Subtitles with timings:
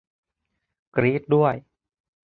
[0.95, 1.55] กรี๊ดด้วย!